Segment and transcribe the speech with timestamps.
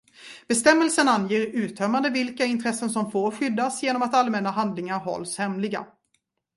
[0.47, 5.85] Bestämmelsen anger uttömmande vilka intressen som får skyddas genom att allmänna handlingar hålls hemliga.